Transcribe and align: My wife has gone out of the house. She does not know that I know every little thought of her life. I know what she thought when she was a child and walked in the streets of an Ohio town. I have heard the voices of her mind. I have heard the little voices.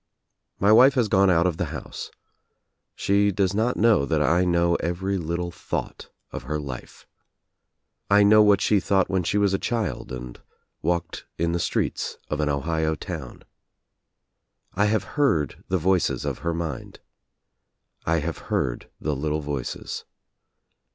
My 0.59 0.71
wife 0.71 0.95
has 0.95 1.07
gone 1.09 1.29
out 1.29 1.45
of 1.45 1.57
the 1.57 1.65
house. 1.65 2.09
She 2.95 3.31
does 3.31 3.53
not 3.53 3.77
know 3.77 4.03
that 4.07 4.19
I 4.19 4.45
know 4.45 4.73
every 4.77 5.19
little 5.19 5.51
thought 5.51 6.09
of 6.31 6.41
her 6.41 6.59
life. 6.59 7.05
I 8.09 8.23
know 8.23 8.41
what 8.41 8.61
she 8.61 8.79
thought 8.79 9.11
when 9.11 9.21
she 9.21 9.37
was 9.37 9.53
a 9.53 9.59
child 9.59 10.11
and 10.11 10.41
walked 10.81 11.27
in 11.37 11.51
the 11.51 11.59
streets 11.59 12.17
of 12.29 12.39
an 12.39 12.49
Ohio 12.49 12.95
town. 12.95 13.43
I 14.73 14.85
have 14.85 15.03
heard 15.03 15.63
the 15.67 15.77
voices 15.77 16.25
of 16.25 16.39
her 16.39 16.55
mind. 16.55 16.99
I 18.03 18.21
have 18.21 18.39
heard 18.49 18.89
the 18.99 19.15
little 19.15 19.41
voices. 19.41 20.05